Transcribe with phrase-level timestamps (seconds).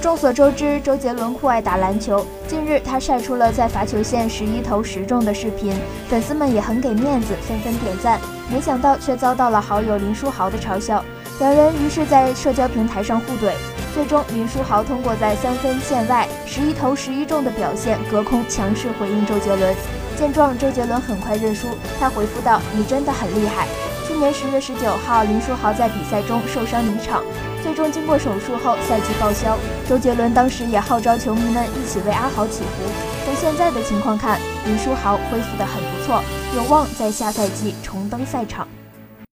[0.00, 2.24] 众所周知，周杰伦酷爱打篮球。
[2.46, 5.74] 近日，他晒出了在罚球线十一投十中的视频，
[6.08, 8.20] 粉丝们也很给面子，纷纷点赞。
[8.48, 11.04] 没想到却遭到了好友林书豪的嘲笑，
[11.40, 13.52] 两人于是，在社交平台上互怼。
[13.92, 19.74] 最终，林书豪通过在三分线外十一投十一中的表现，隔空强势回应周杰伦。
[20.16, 21.66] 见状，周杰伦很快认输，
[21.98, 23.66] 他回复道：“你真的很厉害。”
[24.06, 27.22] 去年十月十九号，林书豪在比赛中受伤离场。
[27.68, 29.54] 最终经过手术后，赛季报销。
[29.86, 32.82] 周杰伦当时也号召球迷们一起为阿豪祈福。
[33.26, 36.24] 从现在的情况看，林书豪恢复得很不错，
[36.56, 38.66] 有望在下赛季重登赛场。